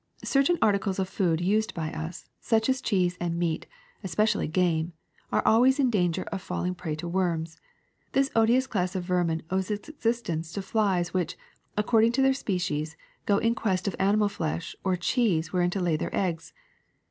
[0.23, 3.67] Certain articles of food used by us, such as cheese and meat,
[4.03, 4.93] especially game,
[5.31, 7.59] are always in danger of falling a prey to worms.
[8.13, 11.37] This odious class of vermin owes its existence to flies which,
[11.77, 15.69] according to their species, go in quest of ani mal flesh or of cheese wherein
[15.69, 16.51] to lay their eggs.